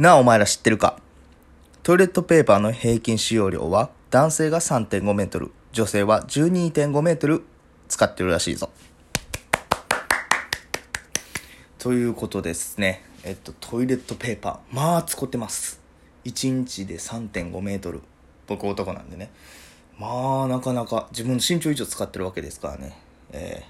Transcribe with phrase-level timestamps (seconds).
[0.00, 0.98] なあお前ら知ってるか？
[1.82, 7.42] トイレットペーパーの平均使用量は男性が3.5メートル、女性は12.5メートル
[7.86, 8.70] 使ってるらしいぞ。
[11.78, 13.04] ということですね。
[13.24, 14.74] えっと、トイレットペーパー。
[14.74, 15.78] まあ、使ってます。
[16.24, 18.00] 1日で3.5メートル。
[18.46, 19.30] 僕男なんでね。
[19.98, 22.96] まあ、なかなか自分の身長以上使ってるわけですからね。
[23.32, 23.64] え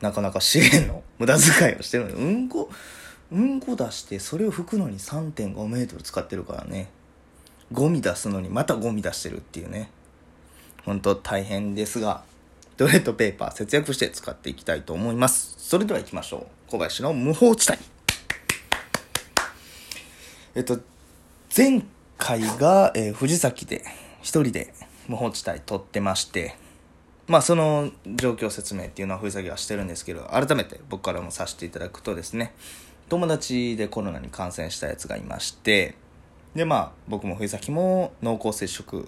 [0.00, 2.68] ー、なかなか資源の無駄遣いをしてるので、うんこ、
[3.30, 6.88] うんこ出して、それを拭くのに3.5メートル使ってるからね。
[7.72, 9.90] ゴミ出すのにまたゴミ出してるっていうね。
[10.84, 12.22] ほんと大変ですが、
[12.78, 15.56] トイレットペーパー節約して使っていきたいと思います。
[15.58, 16.70] それでは行きましょう。
[16.70, 17.78] 小林の無法地帯。
[20.54, 20.80] えっと、
[21.54, 21.82] 前
[22.16, 23.84] 回が、えー藤崎で
[24.22, 24.72] 一人で
[25.06, 26.56] 無法地帯撮ってまして、
[27.26, 32.54] まあその状況説明っていうのは藤崎はしてるんですけど、改めて僕からもさせていただくとですね、
[33.08, 35.94] 友達でコロナに感染したやつがいまして、
[36.54, 39.04] でまあ僕も藤崎も濃厚接触っ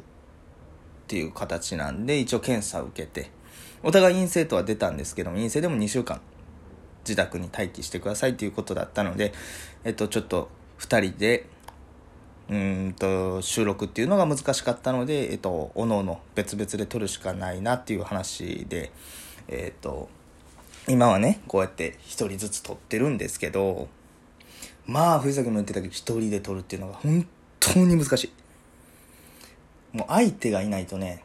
[1.08, 3.30] ていう形なんで一応検査を受けて
[3.82, 6.20] お互い陰性とは出たんですけども陰性でも2週間
[7.00, 9.32] 自宅に待機してくださいということだったので
[9.84, 11.46] えっとちょっと2人で
[12.48, 18.92] うんと収録っていうのが難しかったのでえっとおのおの別々で撮るしかないなっていう話で
[19.48, 20.08] えっと
[20.88, 23.88] 今はねこうやって1人ずつ撮ってるんですけど
[24.86, 27.26] まあ藤崎も言ってたけど一人で撮るっていうのが本
[27.58, 28.30] 当に難しい。
[29.96, 31.22] もう相手がいないとね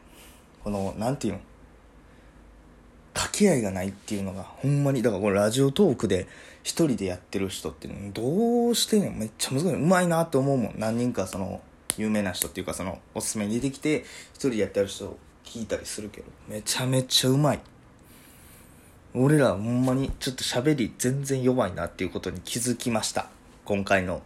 [0.64, 1.40] このなんていうの
[3.14, 6.26] 掛け合いがないっていうのがほんまにだからこれラジオトークで
[6.62, 9.74] 一人でやってる人ってどうしてんのめっちゃ難しい。
[9.74, 10.74] うまいなって思うもん。
[10.76, 11.60] 何人かその
[11.96, 17.60] 有名な人っていうかそのおすすめに出てきて一人でやってる人聞いたりするけどめちゃめちゃうまい。
[19.14, 23.30] 俺らほんまにちょっと喋り全然弱いなっていうことに気づきました。
[23.66, 24.22] 今回の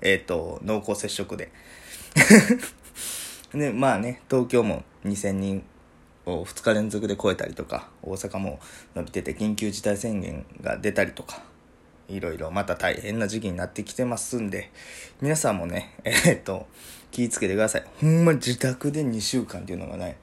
[0.00, 1.50] えっ、と濃厚接触で。
[3.52, 5.64] でまあね東京も2000人
[6.26, 8.60] を2日連続で超えたりとか大阪も
[8.94, 11.42] 伸びてて緊急事態宣言が出たりとか
[12.08, 14.70] いろいろまた大変な時期になってきてますんで
[15.20, 16.66] 皆さんもね えっ、と
[17.10, 17.84] 気ぃつけてください。
[18.00, 20.16] ほんまに自宅で2週間っていうのがね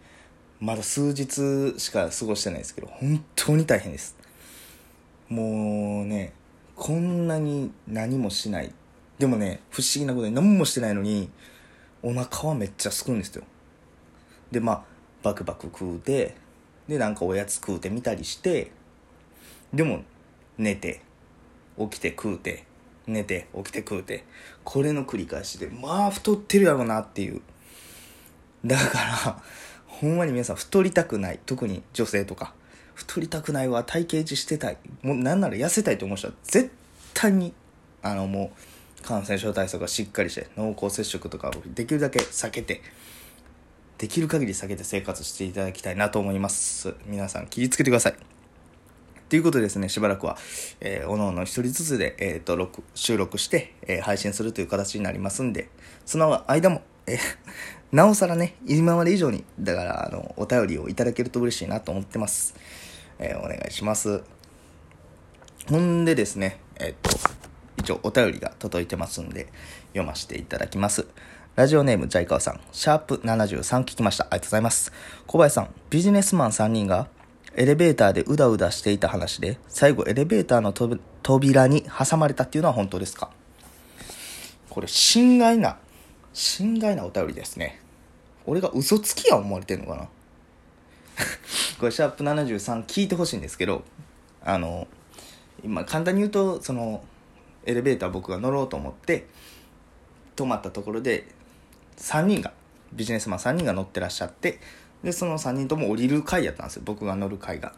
[0.60, 4.16] まだ数日しか過ごしてないですけど本当に大変です。
[5.30, 6.34] もうね
[6.82, 8.74] こんなに何もしない。
[9.20, 11.30] でもね不思議なことに何もしてないのに
[12.02, 13.44] お腹はめっちゃすくんですよ。
[14.50, 14.84] でまあ
[15.22, 16.34] バクバク食うて
[16.88, 18.72] でなんかおやつ食うてみたりして
[19.72, 20.02] でも
[20.58, 21.04] 寝て
[21.78, 22.66] 起きて食うて
[23.06, 24.26] 寝て起きて食うて
[24.64, 27.44] これの繰り返しでまあ太ってるやろなっていう。
[28.66, 29.44] だから
[29.86, 31.40] ほんまに皆さん太りたくない。
[31.46, 32.56] 特に女性とか。
[33.08, 34.78] 太りたくないわ体型維持してたい。
[35.02, 36.72] もうなんなら痩せたいと思う人は絶
[37.14, 37.54] 対に
[38.02, 38.52] あのも
[39.00, 42.82] う感染症対策がしっかりして濃厚接触とかをできるだけ避けて
[43.98, 46.96] できる限り避けて生活していただきたいなと思います。
[47.06, 48.16] 皆さん気をつけてください。
[49.30, 50.38] ということでですねしばらくは、
[50.82, 55.70] えー、おのおの一人ずつで、えー、と録収録して、えー配信するという形になりますんで
[56.06, 57.18] その間も、えー
[57.92, 62.56] なおさらね今まで以上にだからあのお便りをいただけると嬉しいなと思ってます、
[63.22, 64.24] えーお願いします
[65.70, 67.12] ほんでですね、えっと、
[67.78, 69.48] 一応お便りが届いてますんで、
[69.90, 71.08] 読ませていただきます。
[71.56, 74.24] ラジオネームジャイカワさん、シャープ73聞きました。
[74.24, 74.92] ありがとうございます。
[75.28, 77.08] 小林さん、ビジネスマン3人が
[77.56, 80.74] エレベーターでうだうだしていた話で、最後エレベーターの
[81.22, 83.30] 扉に挟まれたっていうのは本当ですか？
[84.70, 85.78] これ、心外な、
[86.34, 87.82] 心外なお便りですね。
[88.48, 90.08] 俺が嘘つきや思われてんのかな？
[91.82, 93.84] これ、シャープ73聞いてほしいんですけど、
[94.44, 94.88] あの、
[95.64, 97.04] 今簡単に言うとその
[97.66, 99.28] エレベーター僕が乗ろうと思って
[100.36, 101.28] 止まったところで
[101.98, 102.54] 3人が
[102.94, 104.60] ビジネスマン3人が乗ってらっしゃって
[105.04, 106.84] でその3人とも降りる階やったんですよ。
[106.86, 107.74] 僕が乗る階が。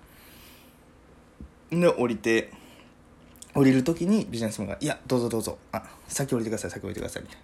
[1.70, 2.52] で降りて
[3.56, 5.58] 降りる時にビジネスマンが「いやどうぞどうぞ。
[5.72, 7.44] あ先降りてください先降りてください」みたいな。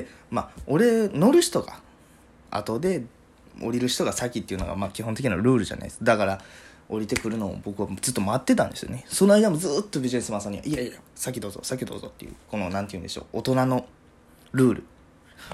[0.00, 1.80] でまあ俺乗る人が
[2.50, 3.04] 後で
[3.60, 5.98] 降りる人が先っていうのがまあ基本的なルールじゃないです。
[6.02, 6.40] だから
[6.88, 9.04] 降りてくるのを僕はずっと待ってたんですよね。
[9.08, 13.86] その間もずっとビジネスマンさんに「いやいや先どうぞ先どうぞ」っていうこのなんて言うんでしょう大人の
[14.52, 14.84] ルール。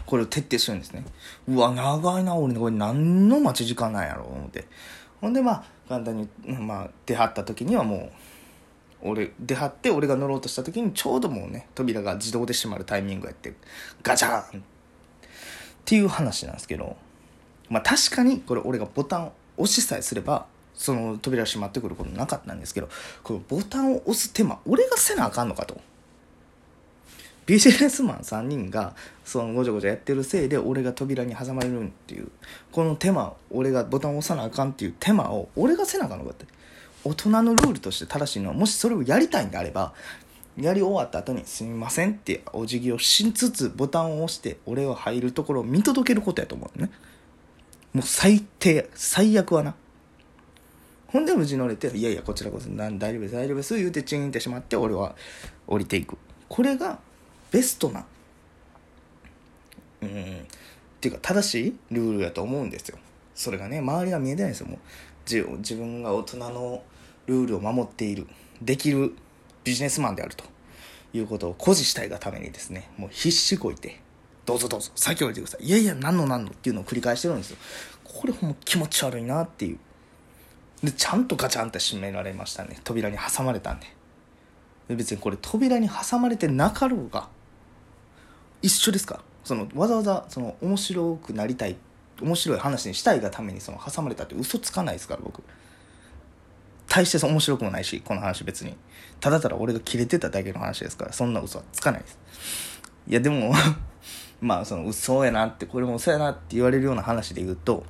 [0.04, 1.04] これを徹底してるんですね。
[1.48, 4.66] うわ長いな俺これ何の待ち時間なんやろ思って。
[5.20, 13.54] ほんでまあ簡単に、まあ、出はった時にはもう俺出はって俺が乗ろうとした時にちょうどもうね扉が自動で閉まるタイミングやって
[14.02, 14.62] ガチャンっ
[15.84, 16.96] ていう話なんですけど
[17.70, 22.88] まあ確かにこれ俺がボタンを押しさえすればその扉閉まってくることなかったんですけど
[23.22, 25.80] このボタンを押す手間俺がせなあかんのかと。
[27.46, 28.94] ビジネスマン3人が
[29.24, 32.28] そのごちゃごちゃやってるせいで俺が扉に挟まれるっていう
[32.70, 36.44] この手間俺がボタンを押さなあかんっていう手間を俺がせなあかんのかって。
[37.04, 39.94] 大人のルールとして正しいのはもしそれをやりたいんであれば
[40.56, 46.90] やり終わった後に「すみません」ってお辞儀をしつつボタンを押して俺は入るところを見届けることやと思うね。
[47.92, 49.74] もう最低最悪はな。
[51.08, 55.16] ほんで無事乗れて「いやいやこちらこそ大丈夫です大丈夫です」言うてチーンってしまって俺は
[55.66, 56.18] 降りていく。
[56.48, 56.98] これが
[57.50, 58.04] ベストな
[60.02, 60.14] うんっ
[61.00, 62.98] ていうか正しいルールやと思うんですよ。
[63.34, 64.66] それがね周りが見えてないんですよ。
[64.66, 64.78] もう
[65.30, 66.82] 自自分が大人の
[67.26, 68.26] ルールを守っている
[68.60, 69.14] できる
[69.64, 70.44] ビジネスマンであると
[71.12, 74.00] いうことを誇示したいがためにですねもう必死こいて
[74.48, 75.66] どうぞどうぞ先降りてください。
[75.66, 77.58] いやいや何の何のっていうのを繰り返してるんですよ。
[78.02, 79.78] これほんま気持ち悪いなっていう。
[80.82, 82.80] でちゃんとガチャンって閉められましたね。
[82.82, 83.86] 扉に挟まれたんで。
[84.88, 87.28] で別にこれ扉に挟まれてなかろうが
[88.62, 89.20] 一緒ですか？
[89.44, 91.76] そのわざわざその面白くなりたい
[92.22, 95.42] 面白い話にしたいがためにその挟まれたって嘘つかないですから僕。
[96.88, 98.74] 大して面白くもないしこの話別に。
[99.20, 102.18] ただただ俺がキレてただけの話ですからそんな嘘はつかないです。
[103.08, 103.52] いやでも
[104.40, 107.84] まあその嘘やなってこれも嘘やなって言われるような話で言うと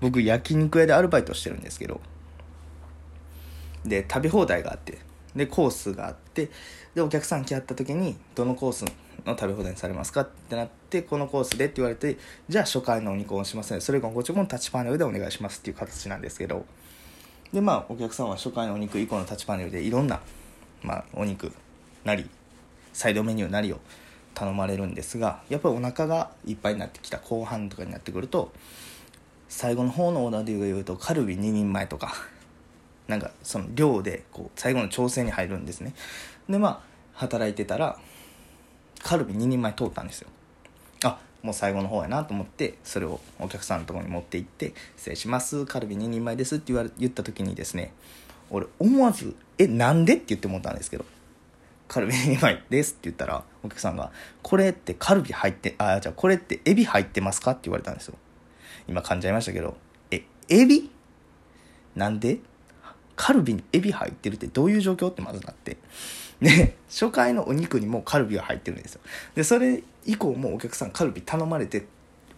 [0.00, 2.00] 僕焼肉屋でアルバイトしてるんですけど
[3.84, 4.98] で食べ放題があって
[5.34, 6.50] でコースがあって
[6.94, 8.90] でお客さん来はった時にどのコースの
[9.36, 12.18] 食べ放題にされますかってなってこのコースでって言われて
[12.48, 16.64] じゃあ初回のお肉をしますのでそれがご注文タッチパネルでお願いしますっていう形なんですけど
[17.52, 20.20] でまあお客さんは初回のお肉以降のタッチパネルでいろんな、
[20.82, 21.52] まあ、お肉
[22.04, 22.28] なり
[22.92, 23.80] サイドメニューなりを
[24.38, 28.52] 頼まれるんですがやっぱりお腹がいっぱいになってきた後半とかになってくると
[29.48, 32.14] 最後の方のオーダーで言うとカルビ2人前とか
[33.08, 35.92] なんかその量でこう最後の調整に入るんですね
[36.48, 36.80] でまあ
[37.14, 37.98] 働いてたら
[39.02, 40.28] カルビ2人前通ったんですよ
[41.04, 47.92] あもう最後の方やなと思ってそれをお客さんのとこに持って行って「失礼しますカルビ2人前です」って言われ言った時にですね
[48.50, 51.04] 俺思わず「えなんで?」って言って思ったんですけど
[51.88, 54.12] 「カルビ2人前です」って言ったらお客さんが
[54.42, 58.14] 「これってカルビ入ってあじゃあこれってエビ入ってますか?」って言われたんですよ
[58.86, 59.76] 今噛んじゃいましたけど
[60.10, 60.90] 「えエビ？
[61.96, 62.38] なんで？
[63.16, 65.76] カルビにエビ入ってるってどういう状況?」ってまずなって
[66.40, 69.00] で初回のお肉にもカルビが入ってるんですよ
[69.34, 71.86] でそれ以降もお客さんカルビ頼まれて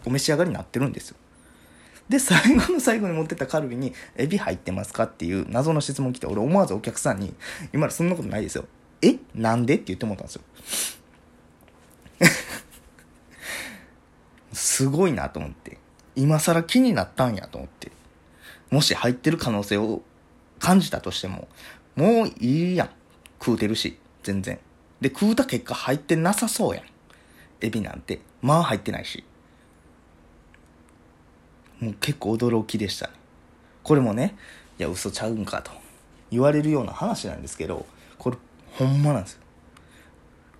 [0.06, 1.16] お召し上がりになってるんですよ
[2.08, 7.34] で最後の最後に持ってたカルビに「エビ入ってますか?」っていう謎の質問来て俺思わずお客さんに
[7.74, 8.64] 「今そんなことないですよ
[9.02, 9.18] え？
[9.34, 10.42] なんで?」って言ってもったんですよ。
[14.52, 15.78] すごいなと思って。
[16.16, 17.92] 今更気になったんやと思って。
[18.70, 20.02] もし入ってる可能性を
[20.58, 21.48] 感じたとしても
[21.96, 22.90] もういいやん。
[23.38, 24.58] 食うてるし全然。
[25.00, 26.84] で食うた結果入ってなさそうやん。
[27.60, 28.20] エビなんて。
[28.42, 29.24] まあ入ってないし。
[31.80, 33.14] もう結構驚きでしたね。
[33.82, 34.36] これもね
[34.78, 35.70] いや嘘ちゃうんかと
[36.30, 37.86] 言われるような話なんですけど
[38.76, 39.40] ほんまなんですよ。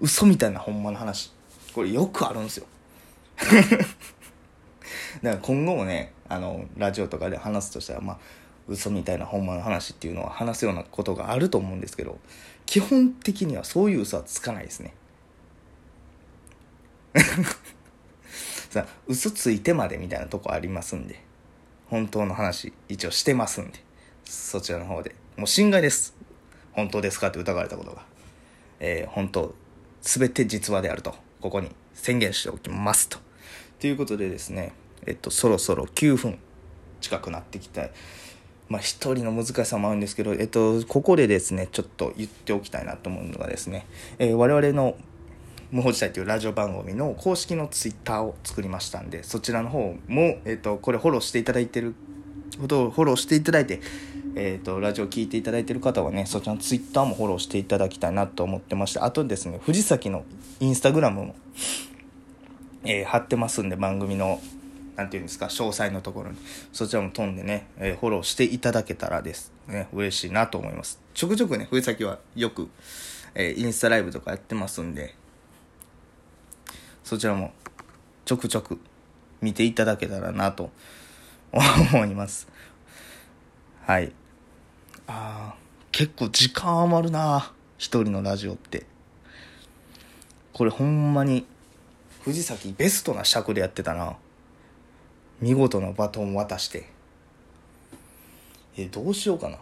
[0.01, 1.33] 嘘みたいなほんまの話。
[1.75, 2.67] これよくあるんですよ。
[5.23, 8.19] だから今後もねあのラジオとかで話すとしたらまあ
[8.69, 12.19] 嘘みたいなほんまの話っていうのは話すようなことがあると思うんですけど
[12.67, 14.95] 基本的にはそういう嘘はつかないですね。
[18.71, 21.21] さ嘘ついてまでみたいなとこありますんで
[21.89, 23.81] 本当の話一応してますんで
[24.25, 25.15] そちらの方で。
[25.37, 26.15] もう心外です。
[26.73, 27.29] 本当ですか？
[27.29, 28.03] って疑われたことが。
[28.81, 29.55] えー、本当
[30.03, 31.15] 全て実話であると。
[31.41, 33.19] ここに宣言しておきますと。
[33.79, 34.73] ということでですね
[35.07, 36.39] えっとそろそろ9分
[37.01, 37.89] 近くなってきた。
[38.69, 43.85] まあ一人の難しさもあるんですけど、えっと、ここでですねちょっと言っておきたいなと思うのがですね、
[44.19, 44.97] えー、我々の
[45.73, 51.95] 無法地帯というラジオ番組の公式のツイッターを作りましたんでそちらの方も、えっと、これフォローしていただいてる
[52.61, 53.81] ことをフォローしていただいて
[54.37, 60.25] えーと、ラジオ聴いていただいている方はねそちらのツイッターもフォローしていただきたいなと思ってましてあとですね藤崎の
[60.61, 61.35] インスタグラムも、
[62.85, 64.41] えー、貼ってますんで番組の
[64.97, 66.37] なんていうんですか詳細のところに。
[66.73, 69.51] そちらも飛んでね、えー、フォローしていただけたらです。
[69.67, 71.01] ね嬉しいなと思います。
[71.15, 72.69] ちょくちょくね藤崎はよく、
[73.35, 75.15] えー、インスタライブとかやってますんで
[77.03, 77.53] そちらも
[78.27, 78.79] ちょくちょく
[79.41, 80.71] 見ていただけたらなと
[81.51, 82.47] 思います。
[83.91, 84.13] はい。
[85.09, 85.55] ああ
[85.91, 88.87] 結構時間余るな一人のラジオって。
[90.53, 91.45] これほんまに
[92.23, 94.15] 藤崎ベストな尺でやってたな。
[95.41, 96.89] 見事なバトン渡して。
[98.77, 99.59] えどうしようかな。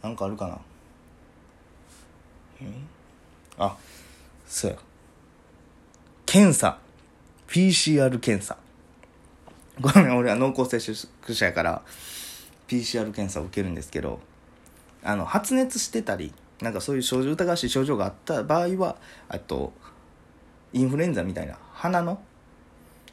[0.00, 0.54] なんかあるかな。
[0.54, 0.60] ん
[3.58, 3.76] あ
[4.46, 4.76] そうや。
[6.26, 6.78] 検査。
[7.48, 8.56] PCR 検査。
[9.80, 11.82] ごめん俺は濃厚接触者やから。
[12.72, 14.20] PCR 検査を受けるんですけど
[15.04, 18.96] あの発熱してたりなんかそういう症状疑わしい症状があった場合は
[19.28, 19.72] あと
[20.72, 22.22] インフルエンザみたいな鼻の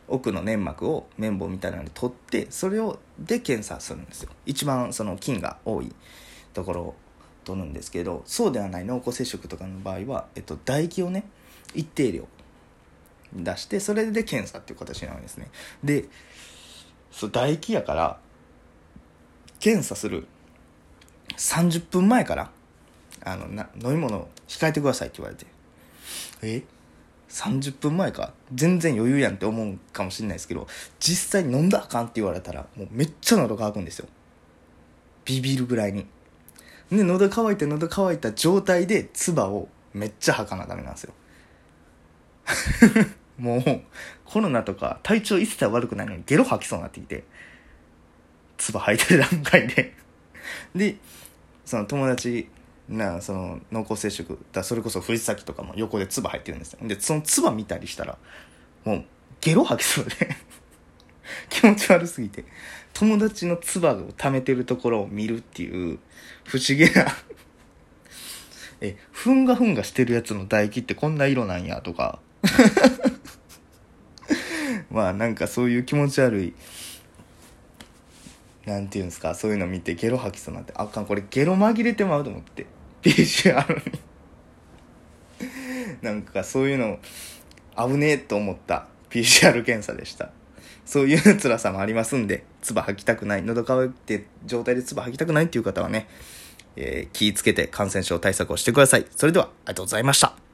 [0.08, 4.32] 奥の粘膜を綿棒みたいなので取ってそれをで検査するんですよ。
[4.46, 5.94] 一番その菌が多い
[6.54, 6.96] ところを
[7.44, 11.26] 取るんですけどそうではない濃厚接触とかの場合は、えっと、唾液をね
[11.76, 12.28] 一定量
[13.34, 15.50] 出してそれで検査っていう形なんですね。
[15.84, 16.06] で
[17.12, 18.20] そう唾液やから
[19.60, 20.28] 検査する
[21.38, 22.52] 30分前から
[23.24, 25.46] あのな飲み物控えてくださいって言われて。
[26.42, 26.64] え
[27.30, 28.34] ？30分前か？
[28.54, 30.68] 全然余裕やんって思うかもしれないですけど
[31.00, 34.08] 実際に飲んだあかんって言われたらもうめっちゃ喉乾くんですよ。
[35.26, 36.08] ビビるぐらいに。
[36.92, 41.14] で喉乾いて喉乾いた状態で唾をめっちゃ吐かなダメなんですよ。
[43.38, 43.82] もう
[44.26, 47.24] コロナとか体調一切悪くないのにゲロ吐きそうになってきて。
[48.60, 49.96] 唾吐いてる段階で。
[50.76, 50.98] で
[51.66, 52.48] その友達
[52.88, 56.80] なその濃厚接触だそれこそ藤崎とかも横で唾入ってるんですよ。
[56.84, 58.18] でその唾見たりしたら
[58.86, 59.06] もう
[59.42, 60.36] ゲロ吐きそうで。
[61.50, 62.44] 気持ち悪すぎて
[62.92, 66.00] 友達の唾を溜めてるところを見るっていう
[66.44, 67.06] 不思議な
[68.82, 72.20] えふんがふんがしてるやつの唾液ってこんな色なんやとか。
[74.90, 76.54] まあなんかそういう気持ち悪い
[78.70, 82.66] なんていうんですかそういうの見てゲロ吐きそうになってあかんこれゲロ紛れてまうと思って
[83.02, 84.00] PCR に。
[86.02, 87.00] なんかそういうの
[87.76, 90.32] 危ねえと思った PCR 検査でした。
[90.86, 96.08] そういう辛さもありますんで唾吐きたくない喉乾いて状態で唾吐きたくないっていう方はね、
[96.76, 99.06] えー、気ぃつけて感染症対策をしてください。
[99.16, 100.49] それではありがとうございました。